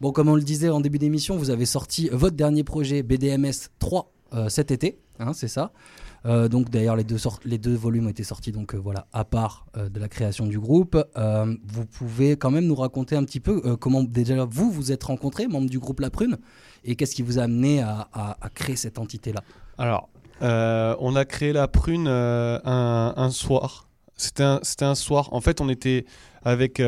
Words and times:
Bon, 0.00 0.12
comme 0.12 0.28
on 0.28 0.36
le 0.36 0.42
disait 0.42 0.68
en 0.68 0.80
début 0.80 0.98
d'émission, 0.98 1.36
vous 1.36 1.50
avez 1.50 1.66
sorti 1.66 2.08
votre 2.12 2.36
dernier 2.36 2.62
projet 2.62 3.02
BDMS 3.02 3.68
3 3.80 4.12
euh, 4.34 4.48
cet 4.48 4.70
été, 4.70 4.98
hein, 5.18 5.32
c'est 5.32 5.48
ça. 5.48 5.72
Euh, 6.26 6.48
donc 6.48 6.68
d'ailleurs 6.68 6.96
les 6.96 7.04
deux, 7.04 7.16
les 7.44 7.58
deux 7.58 7.74
volumes 7.74 8.06
ont 8.06 8.10
été 8.10 8.24
sortis 8.24 8.50
donc 8.50 8.74
euh, 8.74 8.78
voilà 8.78 9.06
à 9.12 9.24
part 9.24 9.66
de 9.74 10.00
la 10.00 10.08
création 10.08 10.46
du 10.46 10.58
groupe. 10.58 10.96
Vous 11.16 11.86
pouvez 11.86 12.36
quand 12.36 12.50
même 12.50 12.66
nous 12.66 12.74
raconter 12.74 13.16
un 13.16 13.24
petit 13.24 13.40
peu 13.40 13.76
comment 13.76 14.02
déjà 14.02 14.44
vous 14.44 14.70
vous 14.70 14.92
êtes 14.92 15.04
rencontrés, 15.04 15.48
membres 15.48 15.70
du 15.70 15.78
groupe 15.78 16.00
La 16.00 16.10
Prune, 16.10 16.38
et 16.84 16.94
qu'est-ce 16.94 17.14
qui 17.14 17.22
vous 17.22 17.38
a 17.38 17.42
amené 17.42 17.80
à, 17.80 18.36
créer 18.54 18.76
cette 18.76 18.98
entité 18.98 19.32
là. 19.32 19.42
Alors, 19.78 20.08
on 20.40 21.16
a 21.16 21.24
créé 21.24 21.52
la 21.52 21.68
prune 21.68 22.08
un, 22.08 23.30
soir. 23.30 23.88
C'était 24.16 24.44
un, 24.44 24.94
soir. 24.94 25.32
En 25.32 25.40
fait, 25.40 25.60
on 25.60 25.68
était 25.68 26.04
avec, 26.42 26.80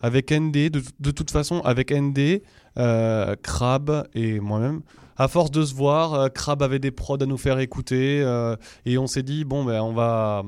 avec 0.00 0.32
ND, 0.32 0.70
de, 0.70 1.10
toute 1.10 1.30
façon, 1.30 1.60
avec 1.60 1.92
ND, 1.92 2.42
euh, 2.78 3.36
Crab 3.42 4.08
et 4.14 4.40
moi-même. 4.40 4.82
À 5.16 5.28
force 5.28 5.50
de 5.50 5.64
se 5.64 5.74
voir, 5.74 6.14
euh, 6.14 6.28
Crab 6.28 6.62
avait 6.62 6.80
des 6.80 6.90
prods 6.90 7.18
à 7.20 7.26
nous 7.26 7.36
faire 7.36 7.58
écouter 7.60 8.20
euh, 8.22 8.56
et 8.84 8.98
on 8.98 9.06
s'est 9.06 9.22
dit, 9.22 9.44
bon, 9.44 9.64
ben, 9.64 9.80
on 9.80 9.92
va. 9.92 10.42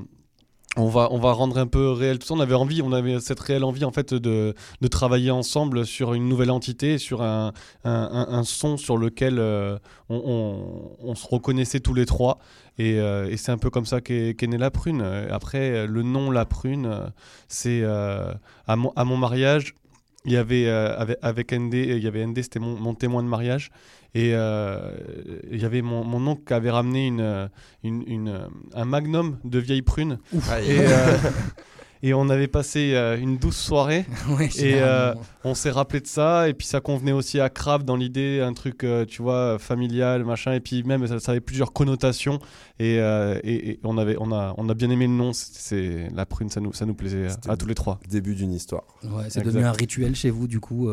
On 0.79 0.89
va, 0.89 1.09
on 1.11 1.19
va 1.19 1.33
rendre 1.33 1.57
un 1.57 1.67
peu 1.67 1.91
réel 1.91 2.19
tout 2.19 2.27
ça. 2.27 2.35
On 2.35 2.41
avait 2.41 2.55
envie, 2.55 2.83
on 2.83 2.93
avait 2.93 3.19
cette 3.21 3.41
réelle 3.41 3.65
envie 3.65 3.85
en 3.87 3.93
fait 3.93 4.13
de, 4.13 4.55
de 4.83 4.89
travailler 4.89 5.31
ensemble 5.31 5.87
sur 5.87 6.13
une 6.13 6.29
nouvelle 6.29 6.51
entité, 6.51 6.99
sur 6.99 7.23
un, 7.23 7.55
un, 7.85 8.43
son 8.45 8.77
sur 8.77 8.99
lequel 8.99 9.39
euh, 9.39 9.79
on, 10.11 10.91
on- 11.03 11.15
se 11.15 11.27
reconnaissait 11.27 11.81
tous 11.81 11.95
les 11.95 12.05
trois. 12.05 12.39
Et, 12.79 13.01
euh, 13.01 13.35
c'est 13.39 13.53
un 13.53 13.57
peu 13.59 13.71
comme 13.71 13.87
ça 13.87 14.03
qu'est 14.03 14.35
qu'est 14.37 14.47
née 14.49 14.59
la 14.59 14.71
prune. 14.71 15.01
Après, 15.31 15.87
le 15.87 16.03
nom 16.03 16.31
la 16.31 16.45
prune, 16.45 17.11
c'est 17.49 17.81
euh, 17.83 18.35
à, 18.67 18.77
mon, 18.77 18.93
à 18.97 19.05
mon 19.05 19.17
mariage. 19.17 19.75
Il 20.27 20.33
y 20.33 20.37
avait 20.37 20.69
avec, 20.69 21.19
avec 21.23 21.53
ND, 21.53 21.75
il 21.75 22.03
y 22.03 22.07
avait 22.09 22.27
ND, 22.27 22.43
c'était 22.43 22.59
mon, 22.59 22.77
mon 22.79 22.95
témoin 22.95 23.23
de 23.23 23.29
mariage. 23.29 23.71
Et 24.19 24.31
euh, 24.35 24.91
y 25.53 25.65
avait 25.65 25.83
mon, 25.83 26.05
mon 26.05 26.27
oncle 26.27 26.43
qui 26.47 26.55
avait 26.55 26.71
ramené 26.71 27.07
une, 27.07 27.21
euh, 27.21 27.49
une, 27.85 28.03
une, 28.07 28.29
euh, 28.29 28.47
un 28.75 28.85
magnum 28.87 29.37
de 29.45 29.59
vieille 29.59 29.83
prune. 29.83 30.19
Et, 30.71 30.79
euh, 30.81 31.17
et 32.03 32.15
on 32.15 32.29
avait 32.31 32.47
passé 32.49 32.93
euh, 32.95 33.19
une 33.19 33.37
douce 33.37 33.57
soirée. 33.59 34.07
Ouais, 34.31 34.49
Et 34.59 34.81
euh, 34.83 35.15
on 35.45 35.55
s'est 35.55 35.71
rappelé 35.71 36.01
de 36.01 36.07
ça, 36.07 36.49
et 36.49 36.55
puis 36.55 36.67
ça 36.67 36.81
convenait 36.81 37.13
aussi 37.13 37.41
à 37.41 37.49
Crave 37.51 37.85
dans 37.85 37.97
l'idée, 37.97 38.41
un 38.41 38.53
truc, 38.55 38.85
euh, 38.85 39.05
tu 39.05 39.23
vois, 39.23 39.59
familial, 39.59 40.25
machin, 40.25 40.53
et 40.53 40.61
puis 40.61 40.83
même 40.83 41.07
ça, 41.07 41.21
ça 41.21 41.33
avait 41.33 41.41
plusieurs 41.41 41.73
connotations, 41.73 42.39
et, 42.79 42.99
euh, 43.01 43.39
et- 43.45 43.71
et 43.73 43.81
on, 43.85 43.99
avait, 43.99 44.17
on, 44.19 44.33
a, 44.33 44.55
on 44.57 44.69
a 44.69 44.75
bien 44.75 44.91
aimé 44.91 45.07
le 45.07 45.13
nom, 45.13 45.33
c'est- 45.33 46.09
la 46.15 46.27
prune, 46.27 46.49
ça 46.51 46.61
nous, 46.61 46.73
ça 46.73 46.87
nous 46.87 46.95
plaisait 46.95 47.29
à, 47.49 47.57
tous 47.57 47.67
les 47.67 47.75
trois. 47.75 48.01
Début 48.09 48.35
d'une 48.35 48.53
histoire. 48.53 48.85
Ouais, 49.05 49.25
c'est 49.29 49.43
devenu 49.45 49.65
un 49.65 49.73
rituel 49.73 50.15
chez 50.17 50.31
vous 50.31 50.47
du 50.49 50.59
coup. 50.61 50.89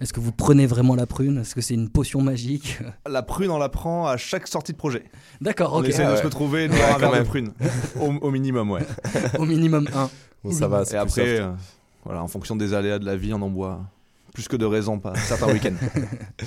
Est-ce 0.00 0.12
que 0.12 0.20
vous 0.20 0.30
prenez 0.32 0.66
vraiment 0.66 0.94
la 0.94 1.06
prune? 1.06 1.38
Est-ce 1.38 1.54
que 1.54 1.60
c'est 1.60 1.74
une 1.74 1.88
potion 1.88 2.20
magique? 2.22 2.78
La 3.10 3.22
prune, 3.22 3.50
on 3.50 3.58
la 3.58 3.68
prend 3.68 4.06
à 4.06 4.16
chaque 4.16 4.46
sortie 4.46 4.72
de 4.72 4.76
projet. 4.76 5.02
D'accord, 5.40 5.72
On 5.74 5.80
ok. 5.80 5.88
essaie 5.88 6.04
Ah 6.04 6.10
de 6.10 6.12
ouais. 6.12 6.18
se 6.18 6.24
retrouver, 6.24 6.68
Ouais, 6.68 6.98
de 7.00 7.12
même. 7.12 7.24
prune. 7.24 7.52
Au, 8.00 8.06
au 8.06 8.30
minimum, 8.30 8.70
ouais. 8.70 8.82
Au 9.38 9.44
minimum 9.44 9.88
un. 9.94 10.08
Bon, 10.44 10.52
ça 10.52 10.68
va. 10.68 10.82
Et 10.90 10.94
après, 10.94 11.08
soft. 11.08 11.40
euh, 11.40 11.50
voilà, 12.04 12.22
en 12.22 12.28
fonction 12.28 12.54
des 12.54 12.74
aléas 12.74 12.98
de 13.00 13.04
la 13.06 13.16
vie, 13.16 13.34
on 13.34 13.42
en 13.42 13.50
boit 13.50 13.80
plus 14.34 14.46
que 14.46 14.54
de 14.56 14.64
raison, 14.66 15.00
pas 15.00 15.14
certains 15.16 15.48
week-ends. 15.52 15.74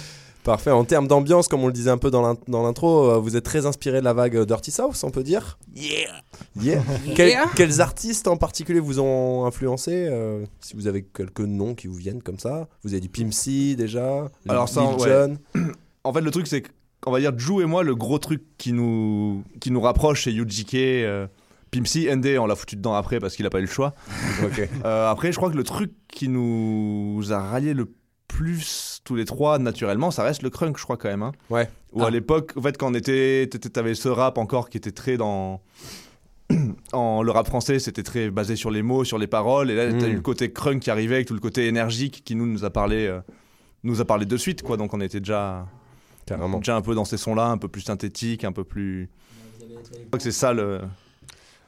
Parfait. 0.44 0.72
En 0.72 0.84
termes 0.86 1.08
d'ambiance, 1.08 1.48
comme 1.48 1.64
on 1.64 1.68
le 1.68 1.74
disait 1.74 1.92
un 1.92 1.98
peu 2.00 2.10
dans 2.10 2.22
l'in- 2.24 2.38
dans 2.48 2.64
l'intro, 2.64 3.12
euh, 3.12 3.18
vous 3.20 3.36
êtes 3.38 3.44
très 3.46 3.66
inspiré 3.68 4.00
de 4.00 4.04
la 4.06 4.14
vague 4.14 4.36
euh, 4.36 4.46
Dirty 4.46 4.72
South, 4.72 5.00
on 5.04 5.12
peut 5.12 5.22
dire? 5.24 5.60
Yeah 5.76 6.10
Yeah, 6.60 6.82
Quel- 7.16 7.38
Quels 7.56 7.80
artistes 7.82 8.28
en 8.28 8.38
particulier 8.38 8.80
vous 8.80 9.00
ont 9.00 9.46
influencé 9.46 9.92
euh, 10.10 10.44
Si 10.60 10.76
vous 10.76 10.88
avez 10.88 11.04
quelques 11.04 11.42
noms 11.42 11.76
qui 11.76 11.86
vous 11.88 11.94
viennent 11.96 12.24
comme 12.24 12.40
ça? 12.40 12.68
Vous 12.84 12.94
avez 12.94 13.02
du 13.02 13.10
Pimp 13.10 13.32
C 13.34 13.76
déjà 13.76 14.30
Alors 14.50 14.66
Lil 14.66 14.74
ça, 14.74 14.84
ouais. 14.96 15.10
Jon. 15.10 15.38
En 16.04 16.12
fait, 16.14 16.22
le 16.22 16.32
truc, 16.32 16.48
c'est 16.48 16.64
qu'on 17.02 17.12
va 17.12 17.20
dire, 17.20 17.38
Jou 17.38 17.62
et 17.62 17.66
moi, 17.66 17.84
le 17.84 17.94
gros 17.96 18.18
truc 18.18 18.42
qui 18.58 18.74
nous, 18.74 19.44
qui 19.60 19.70
nous 19.70 19.82
rapproche, 19.82 20.24
c'est 20.24 20.34
UGK. 20.34 20.74
Euh, 20.76 21.28
Pimp 21.70 21.86
C, 21.88 22.14
ND, 22.16 22.38
on 22.40 22.48
l'a 22.48 22.56
foutu 22.56 22.76
dedans 22.76 22.96
après 22.96 23.20
parce 23.20 23.36
qu'il 23.36 23.46
a 23.46 23.50
pas 23.52 23.60
eu 23.60 23.62
le 23.62 23.68
choix. 23.68 23.94
Euh, 24.84 25.10
après, 25.10 25.32
je 25.32 25.38
crois 25.38 25.50
que 25.52 25.56
le 25.56 25.64
truc 25.64 25.94
qui 26.12 26.28
nous 26.28 27.32
a 27.32 27.40
ralliés 27.40 27.74
le 27.76 27.86
plus 27.86 27.96
tous 29.04 29.16
les 29.16 29.26
trois 29.26 29.60
naturellement, 29.60 30.12
ça 30.12 30.24
reste 30.24 30.42
le 30.44 30.50
crunk, 30.50 30.78
je 30.78 30.84
crois 30.84 30.98
quand 30.98 31.10
même. 31.10 31.24
hein. 31.24 31.32
Ouais. 31.50 31.70
Ou 31.94 32.02
Ah. 32.04 32.08
à 32.08 32.10
l'époque, 32.10 32.54
en 32.56 32.62
fait, 32.62 32.78
quand 32.78 32.90
on 32.92 32.94
était, 32.94 33.48
t'avais 33.48 33.94
ce 33.96 34.08
rap 34.10 34.38
encore 34.38 34.70
qui 34.70 34.78
était 34.78 34.92
très 34.92 35.18
dans. 35.18 35.62
En, 36.92 37.24
le 37.24 37.32
rap 37.32 37.48
français, 37.48 37.80
c'était 37.80 38.04
très 38.04 38.30
basé 38.30 38.56
sur 38.58 38.72
les 38.72 38.82
mots, 38.82 39.04
sur 39.06 39.18
les 39.18 39.28
paroles, 39.28 39.72
et 39.72 39.76
là, 39.76 39.88
t'as 39.94 40.08
Mm. 40.08 40.12
eu 40.12 40.16
le 40.16 40.22
côté 40.22 40.52
crunk 40.52 40.82
qui 40.82 40.92
arrivait 40.92 41.16
avec 41.16 41.28
tout 41.28 41.34
le 41.34 41.40
côté 41.40 41.68
énergique 41.68 42.24
qui 42.26 42.36
nous, 42.36 42.46
nous 42.46 42.66
a 42.66 42.70
parlé, 42.70 43.08
euh, 43.08 43.22
nous 43.84 44.02
a 44.02 44.06
parlé 44.06 44.26
de 44.26 44.36
suite, 44.38 44.62
quoi. 44.62 44.76
Donc 44.76 44.94
on 44.94 45.00
était 45.00 45.20
déjà, 45.20 45.66
Carrément. 46.26 46.58
déjà 46.58 46.76
un 46.76 46.82
peu 46.82 46.94
dans 46.94 47.06
ces 47.06 47.16
sons-là, 47.18 47.48
un 47.48 47.58
peu 47.58 47.70
plus 47.70 47.82
synthétique, 47.82 48.44
un 48.44 48.52
peu 48.52 48.64
plus. 48.66 49.10
Je 49.62 49.66
crois 50.08 50.18
que 50.18 50.24
c'est 50.24 50.32
ça 50.34 50.52
le. 50.54 50.82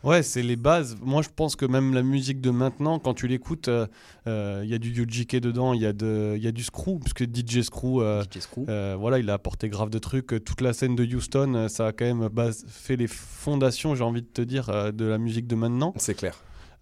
Ouais, 0.03 0.21
c'est 0.21 0.41
les 0.43 0.55
bases. 0.57 0.97
Moi, 1.01 1.21
je 1.21 1.29
pense 1.33 1.55
que 1.55 1.65
même 1.65 1.93
la 1.93 2.03
musique 2.03 2.41
de 2.41 2.49
maintenant, 2.49 2.99
quand 2.99 3.13
tu 3.13 3.27
l'écoutes, 3.27 3.69
euh, 3.69 3.87
euh, 4.27 4.61
il 4.63 4.69
y 4.69 4.73
a 4.73 4.77
du 4.77 4.89
UGK 4.91 5.37
dedans, 5.39 5.73
il 5.73 5.81
y, 5.81 5.85
a 5.85 5.93
de- 5.93 6.35
y 6.37 6.45
a 6.47 6.51
du 6.51 6.63
Screw, 6.63 6.99
parce 6.99 7.13
que 7.13 7.23
DJ 7.23 7.61
Screw, 7.63 8.01
euh, 8.01 8.23
DJ 8.23 8.39
Screw. 8.41 8.65
Voilà, 8.99 9.19
il 9.19 9.29
a 9.29 9.33
apporté 9.33 9.69
grave 9.69 9.89
de 9.89 9.99
trucs. 9.99 10.43
Toute 10.43 10.59
la 10.61 10.73
scène 10.73 10.95
de 10.95 11.05
Houston, 11.05 11.67
ça 11.69 11.87
a 11.87 11.91
quand 11.93 12.05
même 12.05 12.27
base- 12.27 12.65
fait 12.67 12.97
les 12.97 13.07
fondations, 13.07 13.95
j'ai 13.95 14.03
envie 14.03 14.21
de 14.21 14.27
te 14.27 14.41
dire, 14.41 14.91
de 14.93 15.05
la 15.05 15.17
musique 15.17 15.47
de 15.47 15.55
maintenant. 15.55 15.93
C'est 15.97 16.15
clair. 16.15 16.35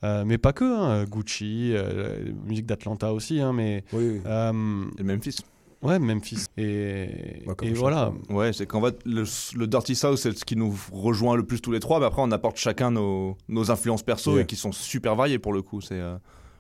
Euh, 0.04 0.24
mais 0.26 0.40
pas 0.40 0.52
que, 0.52 0.64
hein, 0.66 1.04
Gucci, 1.06 1.74
euh, 1.76 2.34
musique 2.48 2.66
d'Atlanta 2.66 3.14
aussi, 3.14 3.40
hein, 3.40 3.54
mais 3.54 3.84
Oui, 3.94 4.14
oui. 4.14 4.22
euh, 4.26 4.52
le 4.98 5.04
Memphis. 5.04 5.38
Ouais, 5.82 6.00
Memphis. 6.00 6.46
Et, 6.58 7.44
Ouais, 7.48 7.56
comme 7.56 7.68
et 7.68 7.74
voilà. 7.74 8.12
Ouais, 8.30 8.54
c'est 8.54 8.66
qu'en 8.66 8.82
fait, 8.82 9.00
le, 9.06 9.24
le 9.58 9.68
Dirty 9.68 9.96
South, 9.96 10.18
c'est 10.18 10.38
ce 10.38 10.46
qui 10.46 10.56
nous 10.56 10.76
rejoint 10.92 11.36
le 11.36 11.44
plus 11.44 11.62
tous 11.62 11.72
les 11.72 11.80
trois, 11.80 12.00
mais 12.00 12.06
après, 12.06 12.22
on 12.24 12.32
apporte 12.32 12.58
chacun 12.58 12.92
nos, 12.92 13.38
nos 13.50 13.72
influences 13.72 14.04
perso 14.04 14.34
Yeah. 14.34 14.42
et 14.42 14.46
qui 14.46 14.56
sont 14.56 14.72
super 14.72 15.16
variées 15.16 15.40
pour 15.40 15.54
le 15.54 15.62
coup. 15.62 15.82
C'est. 15.82 16.00
euh, 16.00 16.18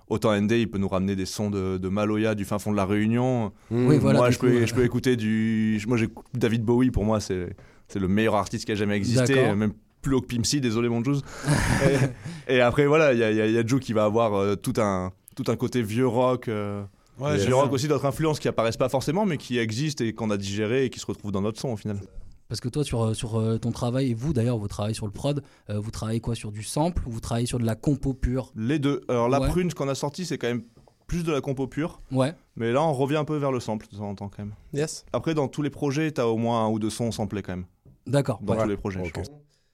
Autant 0.10 0.36
ND, 0.36 0.52
il 0.52 0.70
peut 0.70 0.78
nous 0.78 0.90
ramener 0.90 1.16
des 1.16 1.26
sons 1.26 1.50
de, 1.50 1.78
de 1.78 1.88
Maloya 1.88 2.36
du 2.36 2.44
fin 2.44 2.60
fond 2.60 2.72
de 2.74 2.76
la 2.76 2.86
Réunion. 2.86 3.54
Mmh. 3.70 3.88
Oui, 3.88 3.98
voilà, 3.98 4.20
moi, 4.20 4.30
je 4.30 4.38
coup, 4.38 4.48
peux, 4.48 4.52
euh, 4.64 4.66
je 4.66 4.74
peux 4.76 4.84
écouter 4.84 5.16
du. 5.16 5.82
Moi, 5.88 5.96
j'écoute 5.96 6.26
David 6.34 6.66
Bowie, 6.66 6.92
pour 6.92 7.06
moi, 7.06 7.22
c'est 7.22 7.56
le 7.96 8.08
meilleur 8.10 8.36
artiste 8.36 8.66
qui 8.66 8.74
a 8.74 8.76
jamais 8.76 8.98
existé. 8.98 9.40
Euh, 9.40 9.56
Même 9.56 9.72
plus 10.02 10.16
haut 10.16 10.20
que 10.22 10.28
Pimp 10.28 10.46
C, 10.46 10.60
désolé, 10.60 10.90
mon 10.90 11.02
Jules. 11.02 11.22
et, 12.50 12.56
et 12.56 12.60
après, 12.62 12.88
voilà, 12.88 13.14
il 13.14 13.20
y 13.20 13.24
a, 13.24 13.32
il 13.32 13.38
y 13.38 13.42
a- 13.42 13.48
il 13.48 13.54
y 13.54 13.58
a 13.58 13.66
Joe 13.66 13.80
qui 13.80 13.94
va 13.94 14.04
avoir 14.04 14.34
euh, 14.34 14.56
tout, 14.56 14.74
un, 14.80 15.12
tout 15.36 15.46
un 15.48 15.56
côté 15.56 15.82
vieux 15.82 16.08
rock. 16.08 16.48
euh, 16.50 16.84
Ouais, 17.20 17.38
j'ai- 17.40 17.52
rock 17.52 17.72
aussi 17.72 17.88
d'autres 17.88 18.06
influences 18.06 18.40
qui 18.40 18.48
apparaissent 18.48 18.78
pas 18.78 18.90
forcément, 18.90 19.26
mais 19.26 19.38
qui 19.38 19.58
existent 19.60 20.04
et 20.04 20.14
qu'on 20.14 20.30
a 20.32 20.38
digéré 20.38 20.86
et 20.86 20.90
qui 20.90 21.00
se 21.00 21.06
retrouvent 21.06 21.32
dans 21.32 21.42
notre 21.42 21.60
son 21.60 21.70
au 21.70 21.78
final. 21.78 22.00
Parce 22.48 22.60
que 22.60 22.68
toi, 22.70 22.84
sur, 22.84 23.04
euh, 23.04 23.14
sur 23.14 23.40
euh, 23.40 23.58
ton 23.58 23.72
travail, 23.72 24.12
et 24.12 24.14
vous 24.14 24.34
d'ailleurs, 24.34 24.58
vous 24.58 24.68
travaillez 24.68 24.94
sur 24.96 25.06
le 25.06 25.12
prod, 25.12 25.42
euh, 25.70 25.80
vous 25.80 25.92
travaillez 25.92 26.20
quoi 26.20 26.36
Sur 26.36 26.52
du 26.52 26.64
sample 26.64 27.02
ou 27.08 27.12
vous 27.12 27.20
travaillez 27.22 27.46
sur 27.48 27.60
de 27.60 27.66
la 27.66 27.76
compo 27.76 28.14
pure? 28.14 28.52
Les 28.56 28.78
deux. 28.80 29.02
Alors, 29.08 29.30
la 29.30 29.40
Ouais. 29.40 29.48
prune, 29.48 29.70
ce 29.70 29.76
qu'on 29.76 29.88
a 29.88 29.96
sorti, 29.96 30.26
c'est 30.26 30.38
quand 30.38 30.48
même 30.48 30.64
plus 31.08 31.24
de 31.24 31.32
la 31.32 31.40
compo 31.42 31.68
pure. 31.68 32.02
Ouais. 32.12 32.34
Mais 32.58 32.72
là, 32.74 32.82
on 32.84 32.94
revient 32.94 33.18
un 33.18 33.26
peu 33.26 33.38
vers 33.38 33.52
le 33.52 33.60
sample 33.60 33.86
de 33.92 33.98
temps 33.98 34.10
en 34.10 34.16
temps 34.16 34.30
quand 34.30 34.44
même. 34.44 34.54
Yes. 34.74 35.06
Après, 35.14 35.34
dans 35.34 35.48
tous 35.48 35.62
les 35.62 35.70
projets, 35.70 36.12
t'as 36.12 36.26
au 36.26 36.38
moins 36.38 36.66
un 36.66 36.70
ou 36.70 36.80
deux 36.80 36.90
sons 36.90 37.12
samplés 37.12 37.42
quand 37.42 37.54
même. 37.54 37.66
D'accord. 38.08 38.40
Dans 38.42 38.56
Ouais. 38.56 38.64
tous 38.64 38.70
les 38.70 38.78
projets, 38.78 39.04
je 39.06 39.12
pense. 39.12 39.28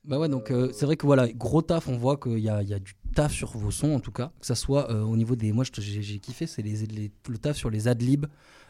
Bah 0.07 0.17
ouais, 0.19 0.29
donc 0.29 0.51
euh, 0.51 0.69
c'est 0.73 0.85
vrai 0.85 0.95
que 0.95 1.05
voilà, 1.05 1.27
gros 1.27 1.61
taf, 1.61 1.87
on 1.89 1.97
voit 1.97 2.15
qu'il 2.17 2.39
y 2.39 2.49
a, 2.49 2.63
y 2.63 2.73
a 2.73 2.79
du 2.79 2.93
taf 3.13 3.33
sur 3.33 3.57
vos 3.57 3.71
sons 3.71 3.93
en 3.93 3.99
tout 3.99 4.11
cas, 4.13 4.31
que 4.39 4.45
ça 4.45 4.55
soit 4.55 4.89
euh, 4.89 5.01
au 5.03 5.17
niveau 5.17 5.35
des. 5.35 5.51
Moi, 5.51 5.65
j'ai 5.77 6.19
kiffé, 6.19 6.47
c'est 6.47 6.61
les, 6.61 6.85
les- 6.85 7.11
le 7.29 7.37
taf 7.37 7.57
sur 7.57 7.69
les 7.69 7.87
adlibs, 7.89 8.25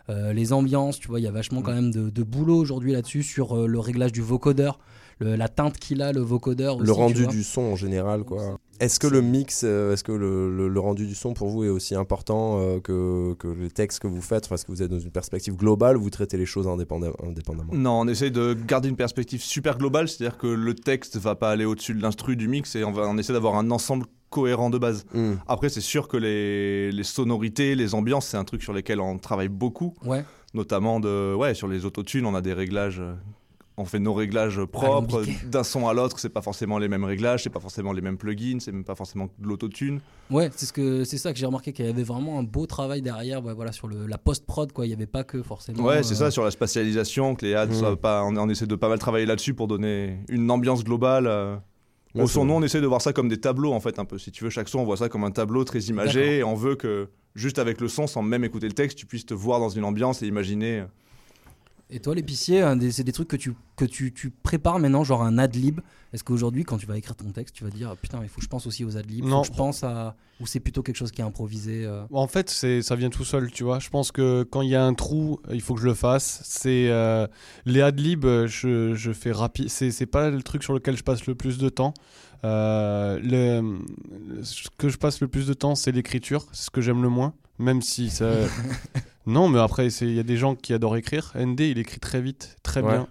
euh, 0.10 0.34
les 0.34 0.52
ambiances, 0.52 1.00
tu 1.00 1.08
vois, 1.10 1.20
il 1.20 1.24
y 1.24 1.28
a 1.28 1.32
vachement 1.32 1.62
quand 1.62 1.74
même 1.74 1.92
de, 1.92 2.10
de 2.10 2.24
boulot 2.24 2.58
aujourd'hui 2.58 2.94
là-dessus 2.94 3.22
sur 3.24 3.68
le 3.68 3.80
réglage 3.80 4.12
du 4.14 4.22
vocodeur, 4.22 4.80
le- 5.20 5.36
la 5.36 5.48
teinte 5.48 5.78
qu'il 5.78 6.02
a, 6.02 6.12
le 6.12 6.22
vocodeur. 6.22 6.78
le 6.78 6.84
aussi, 6.92 7.00
rendu 7.00 7.28
du 7.28 7.44
son 7.44 7.62
en 7.62 7.76
général 7.76 8.24
quoi. 8.24 8.58
Est-ce 8.80 9.00
que 9.00 9.08
le 9.08 9.22
mix, 9.22 9.62
euh, 9.64 9.94
est-ce 9.94 10.04
que 10.04 10.12
le, 10.12 10.56
le- 10.56 10.68
le 10.68 10.80
rendu 10.80 11.08
du 11.08 11.16
son 11.16 11.34
pour 11.34 11.50
vous 11.50 11.64
est 11.64 11.70
aussi 11.70 11.96
important 11.96 12.60
euh, 12.60 12.80
que, 12.80 13.34
que 13.40 13.48
les 13.48 13.72
textes 13.72 14.00
que 14.00 14.08
vous 14.08 14.22
faites? 14.22 14.48
Parce 14.48 14.64
que 14.64 14.72
vous 14.72 14.84
êtes 14.84 14.92
dans 14.92 15.00
une 15.00 15.12
perspective 15.12 15.56
globale 15.56 15.98
ou 15.98 16.02
vous 16.02 16.10
traitez 16.10 16.38
les 16.38 16.46
choses 16.46 16.68
indépendam- 16.68 17.14
indépendamment? 17.26 17.74
Non, 17.74 18.02
on 18.02 18.08
essaie 18.08 18.30
de 18.30 18.54
garder 18.54 18.90
une 18.90 18.96
perspective 18.96 19.42
super 19.42 19.78
globale, 19.78 20.08
c'est-à-dire 20.08 20.38
que 20.38 20.48
le 20.48 20.76
texte 20.76 21.18
va 21.18 21.36
pas 21.36 21.50
aller 21.52 21.66
au-dessus 21.66 21.94
de 21.96 22.02
l'instru 22.02 22.36
du 22.36 22.48
mix 22.48 22.76
et 22.76 22.84
on, 22.84 22.92
va, 22.92 23.08
on 23.08 23.18
essaie 23.18 23.34
d'avoir 23.34 23.56
un 23.56 23.72
ensemble 23.72 24.06
cohérent 24.30 24.70
de 24.70 24.78
base. 24.78 25.06
Hmm. 25.14 25.36
Après, 25.48 25.70
c'est 25.70 25.82
sûr 25.82 26.08
que 26.08 26.18
les, 26.18 26.92
les 26.92 27.04
sonorités, 27.04 27.76
les 27.76 27.96
ambiances, 27.96 28.28
c'est 28.28 28.38
un 28.38 28.44
truc 28.44 28.62
sur 28.62 28.74
lesquels 28.74 29.00
on 29.00 29.18
travaille 29.18 29.48
beaucoup, 29.48 29.94
Ouais. 30.06 30.24
notamment 30.54 31.00
de, 31.00 31.34
ouais, 31.34 31.54
sur 31.54 31.68
les 31.68 31.86
autotunes, 31.86 32.26
on 32.26 32.36
a 32.36 32.42
des 32.42 32.54
réglages. 32.54 33.02
Euh, 33.78 33.82
On 33.82 33.86
fait 33.86 34.00
nos 34.00 34.14
réglages 34.14 34.64
propres 34.66 35.24
d'un 35.46 35.64
son 35.64 35.88
à 35.88 35.94
l'autre, 35.94 36.20
c'est 36.20 36.30
pas 36.30 36.42
forcément 36.42 36.78
les 36.80 36.88
mêmes 36.88 37.04
réglages, 37.04 37.44
c'est 37.44 37.50
pas 37.50 37.60
forcément 37.60 37.94
les 37.94 38.02
mêmes 38.02 38.18
plugins, 38.18 38.58
c'est 38.60 38.72
même 38.72 38.84
pas 38.84 38.96
forcément 38.96 39.30
de 39.38 39.48
l'autotune. 39.48 40.00
Ouais, 40.32 40.50
c'est 40.56 40.66
ce 40.66 40.74
que 40.74 41.04
c'est 41.04 41.18
ça 41.18 41.32
que 41.32 41.40
j'ai 41.40 41.46
remarqué 41.46 41.74
qu'il 41.74 41.86
y 41.86 41.90
avait 41.90 42.04
vraiment 42.04 42.40
un 42.40 42.44
beau 42.44 42.66
travail 42.66 43.02
derrière, 43.02 43.44
ouais, 43.46 43.54
voilà, 43.54 43.72
sur 43.72 43.88
le, 43.88 44.08
la 44.08 44.18
post 44.18 44.46
prod 44.46 44.72
quoi. 44.72 44.86
Il 44.86 44.90
y 44.90 44.94
avait 44.94 45.06
pas 45.06 45.24
que 45.24 45.42
forcément. 45.44 45.84
Ouais, 45.84 46.04
c'est 46.04 46.16
euh, 46.16 46.18
ça, 46.18 46.32
sur 46.32 46.44
la 46.44 46.52
spatialisation, 46.52 47.36
que 47.36 47.46
les 47.46 47.54
ads 47.54 47.72
soient 47.74 48.00
pas. 48.00 48.24
On, 48.24 48.36
on 48.36 48.50
essaie 48.50 48.68
de 48.68 48.76
pas 48.76 48.90
mal 48.90 49.00
travailler 49.00 49.26
là-dessus 49.26 49.54
pour 49.54 49.68
donner 49.68 50.20
une 50.30 50.50
ambiance 50.50 50.84
globale. 50.84 51.28
euh, 51.28 51.56
au 52.16 52.28
son, 52.28 52.46
nous, 52.46 52.54
on 52.56 52.64
essaie 52.64 52.82
de 52.82 52.88
voir 52.88 53.02
ça 53.02 53.14
comme 53.14 53.30
des 53.30 53.40
tableaux, 53.40 53.74
en 53.74 53.80
fait, 53.80 54.00
un 54.00 54.06
peu. 54.06 54.18
Si 54.18 54.32
tu 54.32 54.44
veux, 54.44 54.50
chaque 54.50 54.70
son, 54.70 54.80
on 54.80 54.86
voit 54.86 54.98
ça 54.98 55.08
comme 55.08 55.24
un 55.24 55.30
tableau 55.32 55.64
très 55.64 55.82
imagé, 55.82 56.38
et 56.40 56.44
on 56.44 56.56
veut 56.56 56.76
que 56.76 57.10
juste 57.36 57.60
avec 57.60 57.80
le 57.80 57.88
son, 57.88 58.08
sans 58.08 58.24
même 58.24 58.44
écouter 58.44 58.66
le 58.68 58.74
texte, 58.74 58.98
tu 58.98 59.06
puisses 59.06 59.26
te 59.28 59.36
voir 59.36 59.60
dans 59.60 59.70
une 59.70 59.84
ambiance 59.84 60.24
et 60.24 60.28
imaginer. 60.28 60.84
Et 61.90 62.00
toi, 62.02 62.14
l'épicier, 62.14 62.64
c'est 62.92 63.06
des 63.06 63.14
trucs 63.14 63.30
que 63.30 63.38
tu, 63.38 63.54
que 63.78 63.86
tu, 63.86 64.12
tu 64.14 64.30
prépares 64.30 64.78
maintenant, 64.78 65.06
genre 65.06 65.24
un 65.24 65.38
ad-lib. 65.38 65.80
Est-ce 66.12 66.22
qu'aujourd'hui, 66.24 66.66
quand 66.66 66.78
tu 66.78 66.86
vas 66.86 66.98
écrire 66.98 67.16
ton 67.16 67.32
texte, 67.32 67.56
tu 67.56 67.64
vas 67.64 67.70
dire 67.70 67.96
putain, 68.02 68.20
il 68.24 68.28
faut 68.28 68.38
que 68.38 68.44
je 68.44 68.50
pense 68.50 68.68
aussi 68.68 68.84
aux 68.84 68.98
ad-libs 68.98 69.24
faut 69.24 69.30
Non. 69.30 69.42
que 69.42 69.48
je 69.48 69.54
pense 69.54 69.84
à. 69.84 70.16
Ou 70.42 70.46
c'est 70.48 70.60
plutôt 70.60 70.84
quelque 70.84 70.98
chose 70.98 71.12
qui 71.12 71.22
est 71.22 71.24
improvisé 71.24 71.86
euh, 71.86 72.04
En 72.12 72.28
fait, 72.28 72.50
ça 72.50 72.96
vient 72.96 73.10
tout 73.10 73.24
seul, 73.24 73.52
tu 73.52 73.64
vois. 73.64 73.80
Je 73.80 73.90
pense 73.90 74.12
que 74.12 74.44
quand 74.44 74.62
il 74.62 74.70
y 74.70 74.76
a 74.76 74.84
un 74.84 74.94
trou, 74.94 75.40
il 75.52 75.62
faut 75.62 75.76
que 75.76 75.82
je 75.82 75.88
le 75.88 75.94
fasse. 75.94 76.42
C'est 76.44 76.90
euh, 76.90 77.26
les 77.66 77.82
adlibs, 77.82 78.26
euh, 78.26 78.48
je, 78.48 78.94
je 78.94 79.14
fais 79.14 79.32
rapide. 79.32 79.70
C'est 79.70 79.90
c'est 79.92 80.06
pas 80.06 80.30
le 80.30 80.44
truc 80.44 80.64
sur 80.64 80.74
lequel 80.74 80.98
je 80.98 81.04
passe 81.04 81.26
le 81.26 81.36
plus 81.36 81.58
de 81.58 81.70
temps. 81.70 81.94
Euh, 82.44 83.18
le, 83.24 83.80
ce 84.44 84.68
que 84.78 84.90
je 84.90 84.98
passe 84.98 85.22
le 85.22 85.28
plus 85.28 85.48
de 85.48 85.54
temps, 85.54 85.74
c'est 85.76 85.92
l'écriture. 85.94 86.46
C'est 86.52 86.66
ce 86.66 86.70
que 86.70 86.82
j'aime 86.82 87.02
le 87.02 87.10
moins, 87.10 87.34
même 87.60 87.82
si 87.82 88.10
ça. 88.10 88.30
non, 89.28 89.50
mais 89.50 89.60
après, 89.60 89.88
il 89.88 90.14
y 90.14 90.20
a 90.20 90.24
des 90.24 90.38
gens 90.38 90.56
qui 90.56 90.74
adorent 90.74 90.98
écrire. 90.98 91.34
ND, 91.36 91.60
il 91.62 91.78
écrit 91.78 92.00
très 92.00 92.22
vite, 92.22 92.56
très 92.64 92.82
Ouais. 92.82 92.92
bien. 92.94 93.08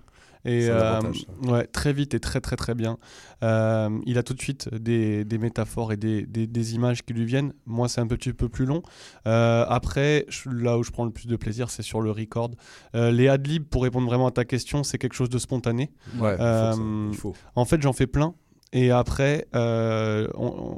Et 0.48 0.68
euh, 0.70 1.00
ouais, 1.48 1.66
très 1.66 1.92
vite 1.92 2.14
et 2.14 2.20
très 2.20 2.40
très 2.40 2.54
très 2.54 2.76
bien. 2.76 2.98
Euh, 3.42 3.90
il 4.06 4.16
a 4.16 4.22
tout 4.22 4.32
de 4.32 4.40
suite 4.40 4.72
des, 4.72 5.24
des 5.24 5.38
métaphores 5.38 5.92
et 5.92 5.96
des, 5.96 6.24
des- 6.24 6.46
des 6.46 6.74
images 6.76 7.02
qui 7.04 7.14
lui 7.14 7.24
viennent. 7.24 7.52
Moi, 7.66 7.88
c'est 7.88 8.00
un 8.00 8.06
petit 8.06 8.32
peu 8.32 8.48
plus 8.48 8.64
long. 8.64 8.80
Euh, 9.26 9.64
après, 9.68 10.24
je- 10.28 10.48
là 10.48 10.78
où 10.78 10.84
je 10.84 10.92
prends 10.92 11.04
le 11.04 11.10
plus 11.10 11.26
de 11.26 11.34
plaisir, 11.34 11.68
c'est 11.68 11.82
sur 11.82 12.00
le 12.00 12.12
record. 12.12 12.52
Euh, 12.94 13.10
les 13.10 13.26
adlibs, 13.26 13.64
pour 13.64 13.82
répondre 13.82 14.06
vraiment 14.06 14.28
à 14.28 14.30
ta 14.30 14.44
question, 14.44 14.84
c'est 14.84 14.98
quelque 14.98 15.14
chose 15.14 15.30
de 15.30 15.38
spontané. 15.38 15.90
Ouais, 16.16 16.36
il 16.38 17.16
faut. 17.16 17.34
En 17.56 17.64
fait, 17.64 17.82
j'en 17.82 17.92
fais 17.92 18.06
plein. 18.06 18.32
Et 18.72 18.92
après, 18.92 19.48
on- 19.52 20.28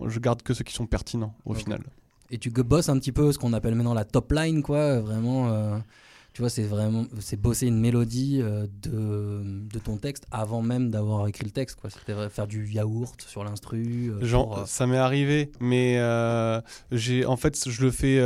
on- 0.04 0.08
je 0.08 0.18
garde 0.18 0.42
que 0.42 0.54
ceux 0.54 0.64
qui 0.64 0.72
sont 0.74 0.86
pertinents 0.86 1.34
au 1.44 1.52
final. 1.52 1.80
Et 2.30 2.38
tu 2.38 2.50
bosses 2.50 2.88
un 2.88 2.98
petit 2.98 3.12
peu 3.12 3.32
ce 3.32 3.38
qu'on 3.38 3.52
appelle 3.52 3.74
maintenant 3.74 3.94
la 3.94 4.04
top 4.04 4.32
line, 4.32 4.62
quoi. 4.62 5.00
Vraiment, 5.00 5.48
euh, 5.50 5.78
tu 6.34 6.42
vois, 6.42 6.50
c'est 6.50 6.62
vraiment, 6.62 7.06
c'est 7.20 7.40
bosser 7.40 7.66
une 7.66 7.80
mélodie 7.80 8.40
euh, 8.42 8.66
de, 8.82 9.40
de 9.72 9.78
ton 9.78 9.96
texte 9.96 10.26
avant 10.30 10.60
même 10.60 10.90
d'avoir 10.90 11.26
écrit 11.26 11.44
le 11.46 11.50
texte, 11.50 11.80
quoi. 11.80 11.88
C'était 11.90 12.28
faire 12.28 12.46
du 12.46 12.68
yaourt 12.68 13.20
sur 13.26 13.44
l'instru. 13.44 14.12
euh, 14.12 14.24
Genre, 14.24 14.48
pour, 14.48 14.58
euh, 14.58 14.64
ça 14.66 14.86
m'est 14.86 14.98
arrivé, 14.98 15.50
mais 15.60 15.94
j'ai, 16.92 17.24
en 17.24 17.36
fait, 17.36 17.68
je 17.68 17.82
le 17.82 17.90
fais 17.90 18.18